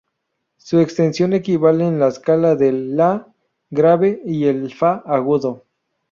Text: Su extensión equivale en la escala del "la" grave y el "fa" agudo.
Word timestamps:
Su 0.57 0.79
extensión 0.79 1.31
equivale 1.33 1.85
en 1.87 1.99
la 1.99 2.07
escala 2.07 2.55
del 2.55 2.97
"la" 2.97 3.27
grave 3.69 4.19
y 4.25 4.45
el 4.45 4.73
"fa" 4.73 4.95
agudo. 5.05 5.63